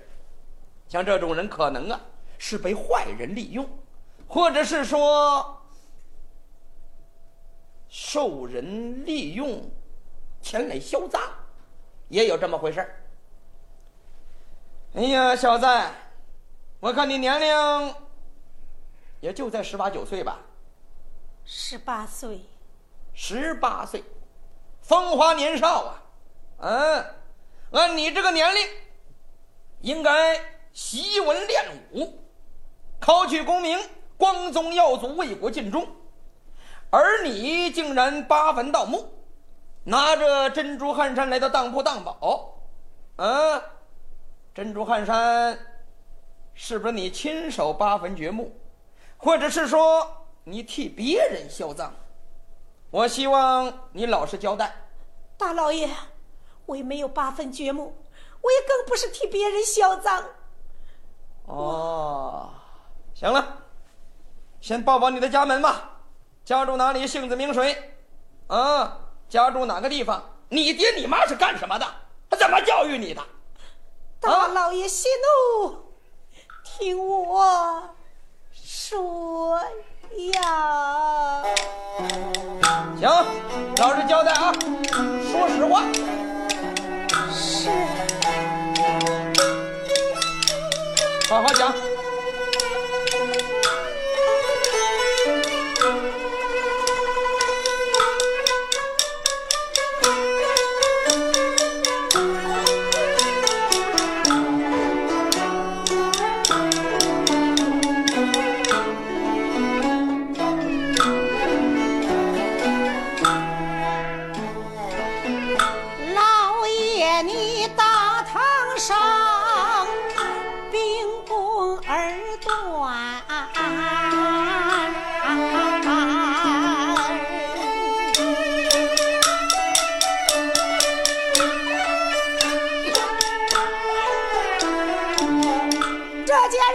[0.87, 1.99] 像这种人，可能啊
[2.37, 3.67] 是被坏人利用，
[4.27, 5.61] 或者是说
[7.87, 9.69] 受人利用
[10.41, 11.21] 前来销赃，
[12.09, 12.99] 也有这么回事儿。
[14.95, 15.65] 哎呀，小子，
[16.79, 17.95] 我看你年龄
[19.21, 20.39] 也就在十八九岁吧，
[21.45, 22.41] 十八岁，
[23.13, 24.03] 十八岁，
[24.81, 26.01] 风华年少啊！
[26.57, 27.05] 嗯，
[27.71, 28.61] 按你这个年龄，
[29.81, 30.39] 应该
[30.73, 32.22] 习文练武，
[33.03, 33.77] 考取功名，
[34.15, 35.85] 光宗耀祖，为国尽忠。
[36.89, 39.09] 而你竟然八坟盗墓，
[39.83, 42.61] 拿着珍珠汗衫来到当铺当宝，
[43.17, 43.61] 嗯。
[44.55, 45.59] 珍珠汗衫，
[46.53, 48.55] 是不是你亲手扒坟掘墓，
[49.17, 51.91] 或者是说你替别人销赃？
[52.89, 54.73] 我希望你老实交代。
[55.37, 55.89] 大老爷，
[56.67, 57.97] 我也没有扒坟掘墓，
[58.39, 60.23] 我也更不是替别人销赃。
[61.47, 62.51] 哦，
[63.15, 63.57] 行了，
[64.59, 65.91] 先报报你的家门吧，
[66.43, 67.07] 家住哪里？
[67.07, 67.95] 姓字名谁？
[68.47, 68.97] 啊，
[69.29, 70.21] 家住哪个地方？
[70.49, 71.85] 你爹你妈是干什么的？
[72.29, 73.21] 他怎么教育你的？
[74.19, 75.07] 大老爷息
[75.63, 75.93] 怒，
[76.63, 77.95] 听我
[78.53, 79.59] 说
[80.33, 81.43] 呀。
[82.99, 83.09] 行，
[83.77, 84.51] 老实交代啊，
[85.31, 85.83] 说实话。
[87.31, 87.69] 是。
[91.29, 91.92] 好好讲。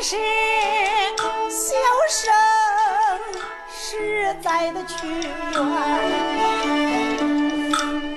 [0.01, 0.16] 是
[1.51, 1.74] 小
[2.09, 2.32] 生
[3.68, 5.28] 实在的屈原。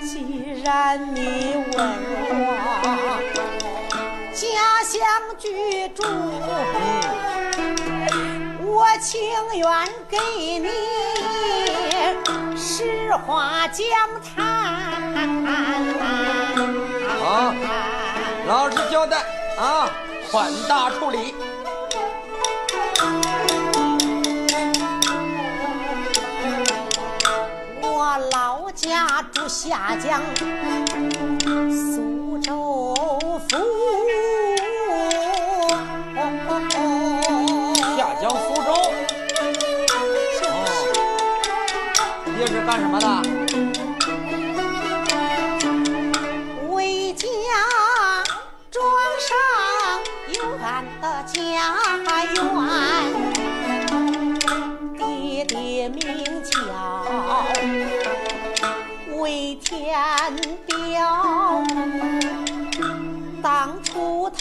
[0.01, 1.77] 既然你问
[2.29, 2.45] 我
[4.31, 4.43] 家
[4.83, 4.99] 乡
[5.39, 6.03] 居住，
[8.63, 9.19] 我情
[9.55, 9.67] 愿
[10.07, 10.17] 给
[10.59, 10.69] 你
[12.55, 13.83] 实话讲
[14.21, 14.35] 谈。
[17.19, 17.53] 好，
[18.47, 19.17] 老实交代
[19.57, 19.89] 啊，
[20.31, 21.33] 宽大处理。
[28.81, 30.90] 家住下江。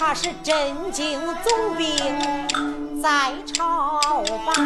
[0.01, 1.95] 他是镇京总兵，
[3.03, 4.01] 在朝
[4.47, 4.57] 班。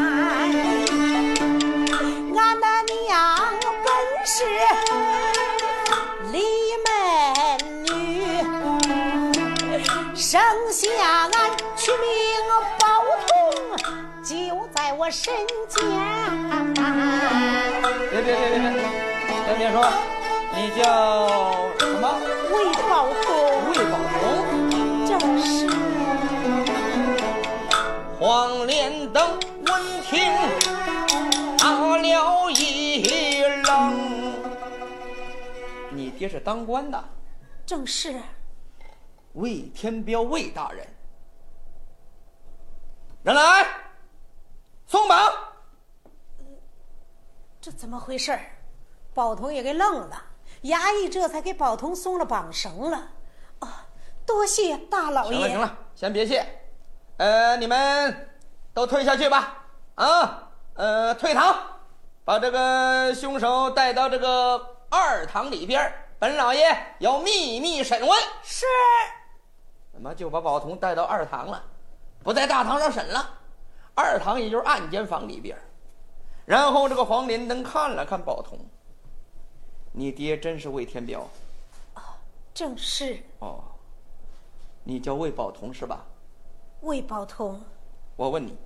[2.36, 2.66] 俺的
[3.02, 3.36] 娘
[3.82, 3.92] 本
[4.24, 4.44] 是
[6.30, 6.38] 李
[6.86, 6.88] 门
[7.82, 7.90] 女，
[10.14, 10.84] 生下
[11.32, 11.98] 俺取名
[12.78, 12.86] 宝
[13.26, 13.34] 通，
[14.22, 14.32] 就
[14.72, 15.34] 在我身
[15.68, 15.82] 间。
[18.08, 18.72] 别别别别别！
[19.48, 19.84] 先别说，
[20.54, 20.84] 你叫
[21.80, 22.04] 什么？
[22.52, 22.54] 魏
[22.88, 23.26] 宝通。
[23.72, 24.53] 魏宝通，
[28.26, 30.32] 黄连灯闻听，
[31.58, 34.32] 打了一愣。
[35.90, 37.04] 你爹是当官的？
[37.66, 38.18] 正是。
[39.34, 40.88] 魏天彪，魏大人。
[43.24, 43.66] 人来，
[44.86, 45.30] 松绑。
[47.60, 48.40] 这怎么回事？
[49.12, 50.24] 宝童也给愣了，
[50.62, 53.10] 衙役这才给宝童松了绑绳了。
[53.58, 53.86] 啊，
[54.24, 55.38] 多谢大老爷。
[55.38, 56.63] 行了行了，先别谢。
[57.16, 58.28] 呃，你们
[58.72, 59.64] 都退下去吧。
[59.94, 61.56] 啊，呃，退堂，
[62.24, 68.10] 把这个凶手带到这个二堂里边，本老爷要秘密审问。
[68.42, 68.66] 是。
[69.92, 71.62] 怎么就把宝同带到二堂了？
[72.24, 73.38] 不在大堂上审了。
[73.94, 75.56] 二堂也就是暗间房里边。
[76.44, 78.58] 然后这个黄连登看了看宝同。
[79.92, 81.20] 你爹真是魏天彪，
[81.94, 82.02] 哦，
[82.52, 83.22] 正是。
[83.38, 83.62] 哦，
[84.82, 86.04] 你叫魏宝同是吧？
[86.84, 87.60] 魏宝通。
[88.14, 88.56] 我问你，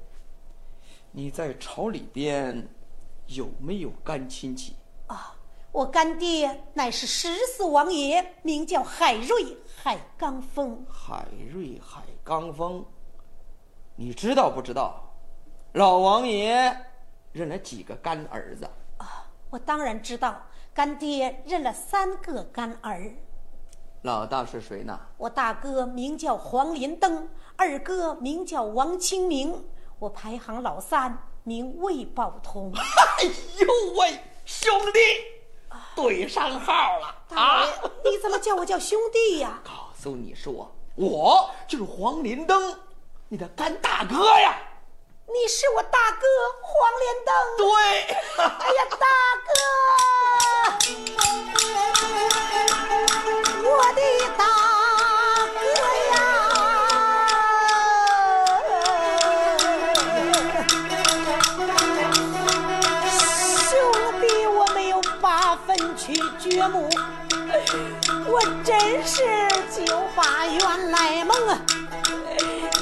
[1.12, 2.68] 你在朝里边
[3.26, 4.74] 有没有干亲戚？
[5.06, 5.34] 啊，
[5.70, 10.84] 我干爹乃是十四王爷，名叫海瑞海刚峰。
[10.90, 12.84] 海瑞海刚峰，
[13.94, 15.04] 你知道不知道？
[15.74, 16.76] 老王爷
[17.32, 18.68] 认了几个干儿子？
[18.96, 20.42] 啊，我当然知道，
[20.74, 23.14] 干爹认了三个干儿。
[24.03, 24.99] 老大是谁呢？
[25.16, 29.68] 我大哥名叫黄连登，二哥名叫王清明，
[29.99, 32.72] 我排行老三，名魏宝通。
[32.74, 35.01] 哎呦喂，兄弟，
[35.96, 37.72] 对上号了大爷，
[38.05, 39.61] 你怎么叫我叫兄弟呀？
[39.66, 42.78] 告诉你说，我就是黄连登，
[43.28, 44.57] 你的干大哥呀。
[45.26, 46.26] 你是我大哥
[46.62, 47.34] 黄连登。
[47.59, 47.66] 对。
[48.44, 49.07] 哎呀，大
[49.44, 51.07] 哥。
[53.70, 54.00] 我的
[54.36, 54.44] 大
[55.60, 55.60] 哥
[56.10, 56.16] 呀，
[63.68, 63.70] 兄
[64.20, 66.88] 弟，我没有八分去掘墓，
[68.26, 69.22] 我真是
[69.74, 69.84] 就
[70.16, 71.36] 把原来梦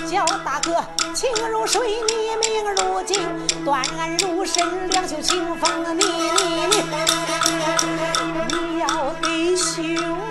[0.09, 0.85] 叫大哥
[1.15, 3.21] 情如水，你命如镜，
[3.65, 6.77] 断案如神，两袖清风，你你你，
[8.49, 8.87] 你要
[9.21, 10.26] 得兄。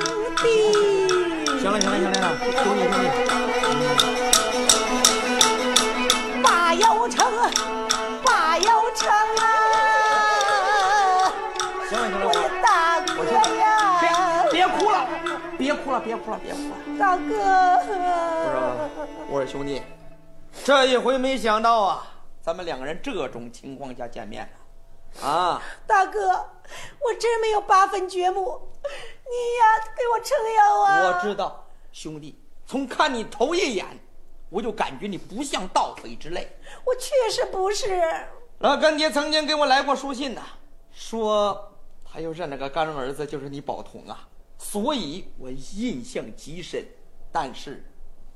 [1.60, 2.26] 行了行了行了，
[2.64, 3.04] 兄弟兄弟，
[6.44, 7.18] 把腰成，
[8.24, 9.42] 把腰成啊！
[11.90, 13.14] 行了行了，我的大哥
[13.58, 13.64] 呀！
[14.52, 14.96] 别别哭了，
[15.58, 17.34] 别哭了别哭了别哭了，大哥。
[18.46, 18.56] 我说
[19.30, 19.82] 我说兄弟，
[20.64, 22.08] 这一回没想到啊，
[22.42, 24.48] 咱们两个人这种情况下见面
[25.22, 25.62] 了，啊！
[25.88, 28.70] 大哥，我真没有八分掘墓。
[29.26, 31.08] 你呀，给我撑腰啊！
[31.08, 33.86] 我知道，兄弟，从看你头一眼，
[34.50, 36.48] 我就感觉你不像盗匪之类。
[36.86, 38.02] 我确实不是。
[38.60, 40.42] 老干爹曾经给我来过书信呐，
[40.94, 41.74] 说
[42.06, 44.28] 他又认了个干儿子，就是你宝同啊，
[44.58, 46.86] 所以我印象极深。
[47.32, 47.84] 但是，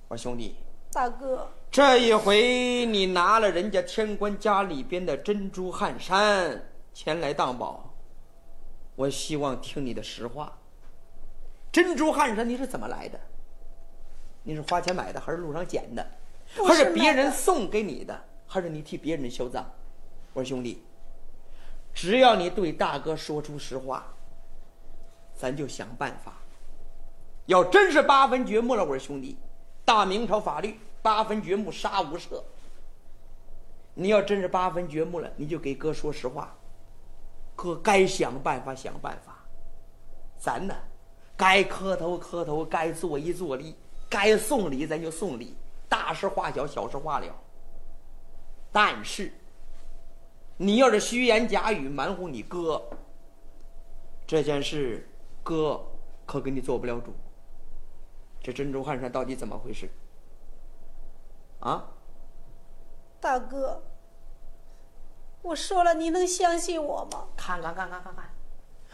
[0.10, 0.56] 我说兄弟，
[0.92, 7.89] 大哥，这一回你拿了人家天官家里边的珍珠汗衫前来当宝，
[9.00, 10.58] 我希望听你的实话。
[11.72, 13.18] 珍珠汗衫你是怎么来的？
[14.44, 16.06] 你是花钱买的，还是路上捡的？
[16.68, 18.26] 还是别人送给你的？
[18.46, 19.66] 还是你替别人销赃？
[20.34, 20.84] 我说兄弟，
[21.94, 24.06] 只要你对大哥说出实话，
[25.34, 26.34] 咱就想办法。
[27.46, 29.38] 要真是八分掘墓了，我说兄弟，
[29.86, 32.44] 大明朝法律八分掘墓杀无赦。
[33.94, 36.58] 你要真是八分掘墓了，你就给哥说实话，
[37.62, 39.36] 哥该想办法想办法。
[40.38, 40.74] 咱呢？
[41.36, 43.76] 该磕头磕头，该作揖作揖，
[44.10, 45.58] 该送礼咱就送礼，
[45.90, 47.36] 大事化小，小事化了。
[48.72, 49.34] 但是，
[50.56, 52.82] 你要是虚言假语瞒糊你哥，
[54.26, 55.06] 这件事
[55.44, 55.86] 哥
[56.26, 57.14] 可给你做不了主。
[58.42, 59.90] 这珍珠汗衫到底怎么回事？
[61.60, 61.86] 啊？
[63.20, 63.84] 大哥，
[65.42, 67.26] 我说了，你能相信我吗？
[67.36, 68.30] 看看看看看看，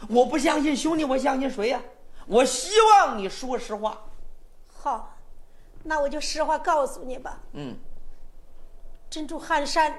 [0.08, 1.82] 我不相信兄弟，我相信谁呀？
[2.26, 4.02] 我希望你说实话。
[4.72, 5.16] 好，
[5.82, 7.40] 那我就实话告诉你吧。
[7.52, 7.76] 嗯。
[9.08, 9.98] 珍珠汗衫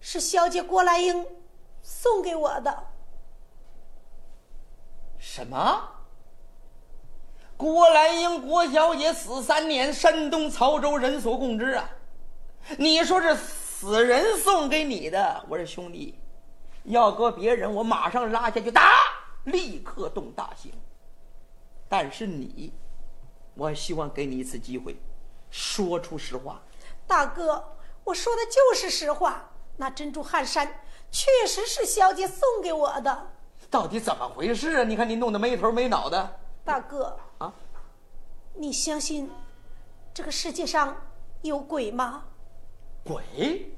[0.00, 1.26] 是小姐郭兰英
[1.82, 2.86] 送给我的。
[5.18, 5.88] 什么？
[7.56, 11.90] 郭兰英郭小姐死三年，山东曹州人所共知啊！
[12.78, 13.34] 你说是
[13.80, 15.42] 死人送给你的？
[15.48, 16.14] 我说兄弟，
[16.84, 18.90] 要搁别人，我马上拉下去打，
[19.44, 20.70] 立刻动大刑。
[21.88, 22.74] 但是你，
[23.54, 25.00] 我希望给你一次机会，
[25.50, 26.60] 说出实话。
[27.06, 29.48] 大哥，我说的就是实话。
[29.78, 33.30] 那珍珠汗衫确实是小姐送给我的。
[33.70, 34.84] 到底怎么回事啊？
[34.84, 36.38] 你看你弄得没头没脑的。
[36.66, 37.50] 大哥啊，
[38.52, 39.30] 你相信
[40.12, 40.94] 这个世界上
[41.40, 42.24] 有鬼吗？
[43.04, 43.72] 鬼？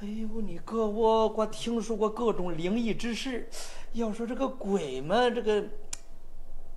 [0.00, 3.48] 哎呦，你哥我我听说过各种灵异之事，
[3.92, 5.62] 要说这个鬼嘛，这个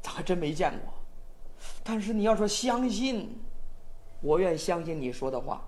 [0.02, 0.14] 咱。
[0.14, 0.94] 还真没见过，
[1.84, 3.42] 但是你要说相信，
[4.22, 5.68] 我愿相信你说的话。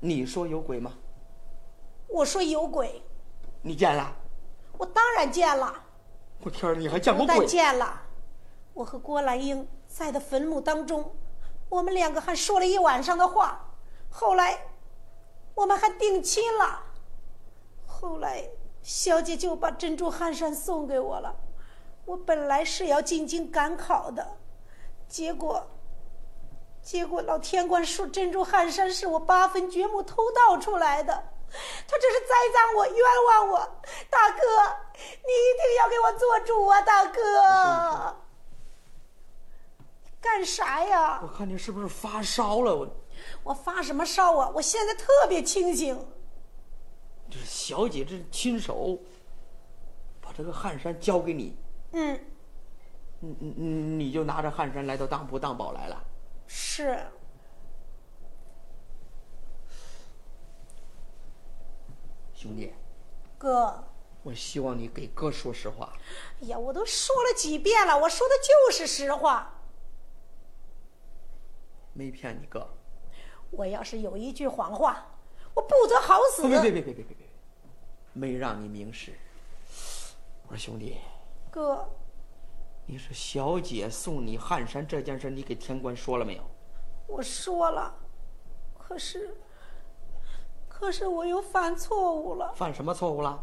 [0.00, 0.94] 你说有鬼吗？
[2.06, 3.02] 我说有鬼。
[3.60, 4.16] 你见了？
[4.78, 5.74] 我当然见了。
[6.40, 7.34] 我天儿，你还见过鬼？
[7.34, 8.00] 不但见了，
[8.72, 11.14] 我和郭兰英在的坟墓当中，
[11.68, 13.67] 我们两个还说了一晚上的话。
[14.10, 14.58] 后来，
[15.54, 16.82] 我们还定亲了。
[17.86, 18.48] 后来，
[18.82, 21.34] 小姐就把珍珠汗衫送给我了。
[22.04, 24.36] 我本来是要进京赶考的，
[25.08, 25.66] 结果
[26.82, 31.12] 结果老天官说珍珠汗衫是我八分掘墓偷盗出来的，
[31.86, 33.58] 他这是栽赃我、冤枉我。
[34.08, 34.40] 大哥，
[34.94, 36.80] 你一定要给我做主啊！
[36.80, 38.16] 大哥，
[40.20, 41.20] 干啥呀？
[41.22, 42.74] 我看你是不是发烧了？
[42.74, 42.88] 我
[43.48, 44.50] 我发什么烧啊？
[44.54, 46.06] 我现在特别清醒。
[47.30, 48.98] 这小姐这亲手
[50.20, 51.56] 把这个汗衫交给你，
[51.92, 52.20] 嗯，
[53.20, 53.66] 你你你
[54.04, 56.04] 你就拿着汗衫来到当铺当宝来了。
[56.46, 57.02] 是。
[62.34, 62.74] 兄弟，
[63.38, 63.82] 哥，
[64.22, 65.94] 我希望你给哥说实话。
[66.42, 69.54] 哎呀，我都说了几遍了，我说的就是实话。
[71.94, 72.74] 没骗你哥。
[73.50, 75.06] 我要是有一句谎话，
[75.54, 76.48] 我不得好死。
[76.48, 77.26] 别别别别别别别，
[78.12, 79.12] 没让你明示。
[80.46, 80.98] 我说兄弟，
[81.50, 81.88] 哥，
[82.86, 86.42] 你说小姐送你汗衫这件事，你给天官说了没有？
[87.06, 87.94] 我说了，
[88.78, 89.36] 可是，
[90.68, 92.52] 可是我又犯错误了。
[92.54, 93.42] 犯什么错误了？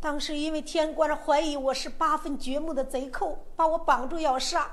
[0.00, 4.70] 当时因为天官怀疑我是八分掘墓的贼寇，把我绑住要杀。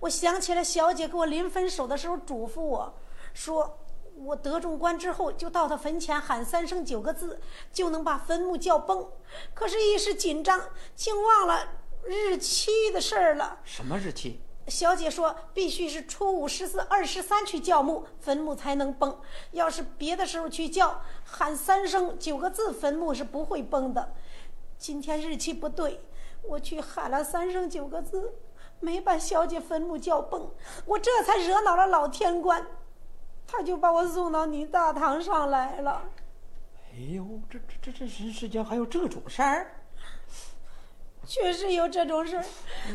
[0.00, 2.94] 我想起了小姐给我临分手的时候嘱咐我
[3.32, 3.78] 说。
[4.24, 7.40] 我得中官之后，就到他坟前喊三声九个字，
[7.72, 9.08] 就能把坟墓叫崩。
[9.54, 10.60] 可是，一时紧张，
[10.94, 11.68] 竟忘了
[12.04, 13.60] 日期的事儿了。
[13.64, 14.40] 什么日期？
[14.66, 19.18] 小姐说，必须是初五、十四、二十三去叫墓，坟墓才能崩。
[19.52, 24.14] 要是别的时候去叫，喊三声九个字，坟墓是不会崩的。
[24.76, 26.02] 今天日期不对，
[26.42, 28.34] 我去喊了三声九个字，
[28.80, 30.50] 没把小姐坟墓叫崩，
[30.84, 32.66] 我这才惹恼了老天官。
[33.50, 36.02] 他就把我送到你大堂上来了。
[36.92, 39.74] 哎呦，这这这这人世间还有这种事儿？
[41.26, 42.44] 确实有这种事儿，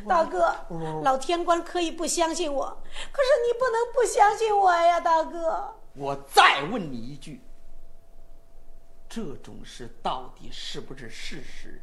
[0.08, 0.56] 大哥，
[1.04, 2.66] 老天官可以不相信我，
[3.12, 5.74] 可是你不能不相信我呀，大哥。
[5.96, 7.42] 我再问你一句，
[9.08, 11.82] 这种事到底是不是事实？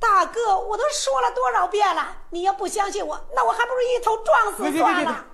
[0.00, 5.24] 大哥，我都说了多少遍了，你要不相信我，那我还不如一头撞死算了。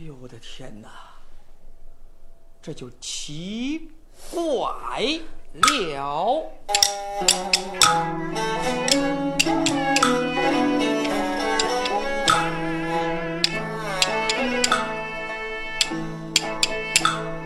[0.00, 0.88] 哎呦我的天哪，
[2.62, 3.90] 这就奇
[4.32, 4.40] 怪
[5.58, 6.42] 了。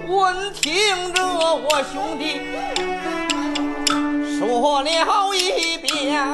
[0.06, 2.38] 闻听着我兄弟
[4.38, 6.24] 说了一遍，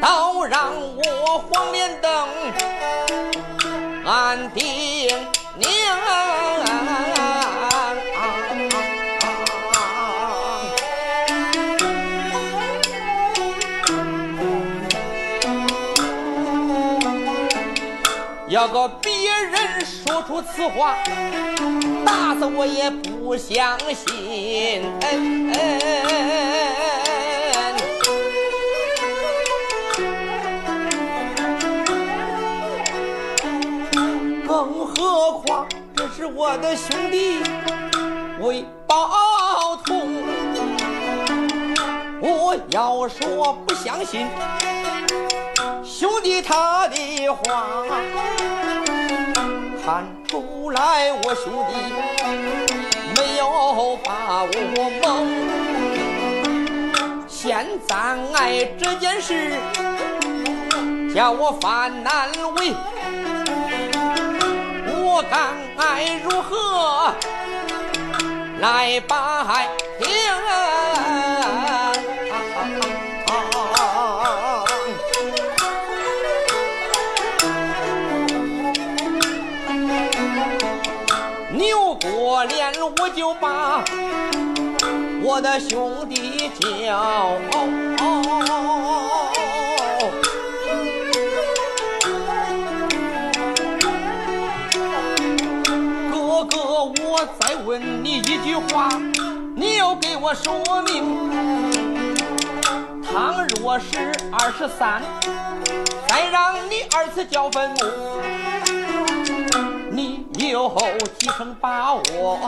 [0.00, 2.75] 倒让我黄连灯。
[4.06, 5.08] 安定
[5.56, 5.68] 娘，
[18.48, 20.94] 要个别人说出此话，
[22.04, 24.84] 打死我也不相信。
[34.96, 37.42] 何况这是我的兄弟
[38.40, 40.08] 为报同，
[42.20, 44.26] 我要说不相信
[45.84, 47.66] 兄弟他的话，
[49.84, 51.74] 看出来我兄弟
[53.16, 55.04] 没有把我蒙。
[57.28, 59.52] 现在这件事
[61.14, 62.74] 叫我犯难为。
[65.18, 65.32] 我该
[66.22, 67.14] 如何
[68.60, 69.66] 来摆
[69.98, 70.06] 平？
[81.52, 83.82] 扭过脸，我就把
[85.22, 87.38] 我的兄弟叫。
[98.26, 98.88] 一句话，
[99.54, 101.30] 你要给我说明。
[103.04, 105.00] 倘若是二十三，
[106.08, 107.76] 再让你二次交坟墓，
[109.92, 110.76] 你有
[111.16, 112.40] 几成把握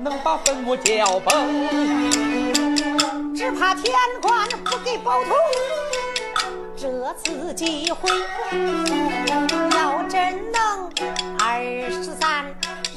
[0.00, 1.34] 能把坟墓叫崩？
[3.34, 5.34] 只怕天官不给包通，
[6.76, 8.10] 这次机会
[9.78, 10.90] 要真能
[11.38, 12.44] 二十三。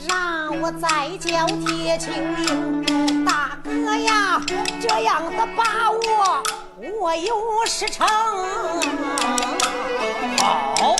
[0.07, 0.87] 让我再
[1.17, 4.41] 叫铁青营大哥呀，
[4.81, 6.43] 这样的把握
[6.99, 8.05] 我有十成。
[10.39, 10.95] 好。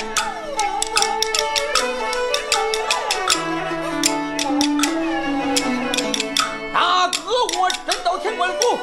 [6.74, 7.20] 大哥，
[7.60, 8.78] 我真到天官府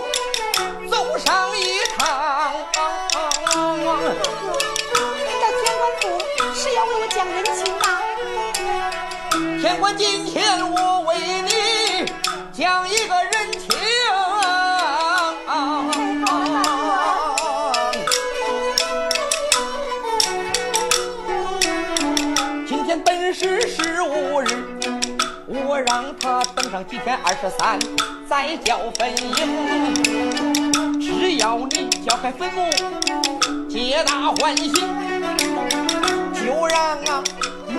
[0.90, 2.52] 走上一趟。
[5.16, 6.02] 你到天官府
[6.54, 7.99] 是要为我讲人情吗？
[9.60, 11.50] 天官，今天我为你
[12.50, 13.68] 讲一个人情。
[22.66, 24.46] 今天本是十五日，
[25.46, 27.78] 我让他等上几天二十三，
[28.26, 29.34] 再交坟营。
[30.98, 32.70] 只要你交开坟墓，
[33.68, 34.72] 皆大欢喜。
[36.32, 37.22] 就让啊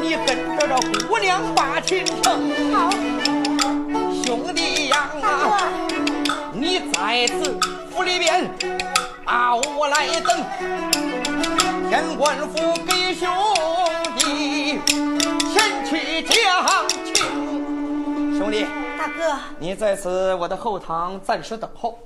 [0.01, 2.73] 你跟着这姑娘把亲成。
[2.73, 2.89] 好，
[4.23, 5.57] 兄弟呀，大哥，
[6.53, 7.59] 你在此
[7.91, 8.49] 府里边
[9.23, 10.43] 把我来等，
[11.87, 13.29] 天官府给兄
[14.17, 14.79] 弟
[15.53, 18.35] 前去讲情。
[18.35, 18.65] 兄弟，
[18.97, 21.99] 大哥，你在此我的后堂暂时等候，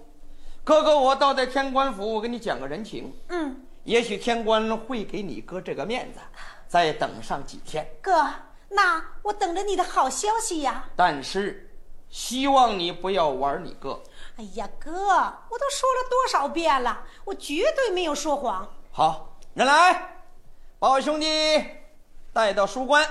[0.66, 6.20] 哥哥我到在天官府，我给你讲个人情，嗯，也许天官会给你哥这个面子，
[6.76, 7.88] 再等上几天。
[8.02, 8.28] 哥，
[8.68, 10.84] 那我等着你的好消息呀。
[10.94, 11.74] 但是，
[12.10, 14.04] 希望你不要玩你哥。
[14.36, 18.70] 哎呀，哥，我都说了多少遍了，我绝对没有说谎。
[18.92, 20.18] 好，人来，
[20.78, 21.66] 把我兄弟
[22.34, 23.08] 带到书关，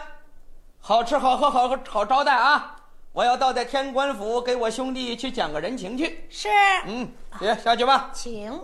[0.78, 2.76] 好吃好喝好好招待啊！
[3.14, 6.26] 我要到在天官府给我兄弟去讲个人情去。
[6.28, 6.50] 是，
[6.84, 7.10] 嗯，
[7.40, 8.10] 别下去吧。
[8.12, 8.60] 请。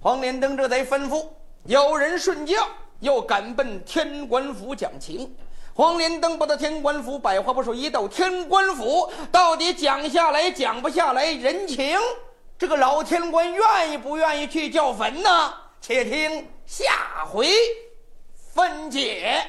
[0.00, 1.28] 黄连登这贼吩咐，
[1.64, 2.66] 有人顺轿，
[3.02, 5.36] 又赶奔天官府讲情。
[5.74, 11.98] 黄连登不到天官府，百花不说，一到天官府，到底讲下来讲不下来人情，
[12.58, 15.52] 这个老天官愿意不愿意去叫坟呢？
[15.80, 17.48] 且听下回
[18.54, 19.46] 分解。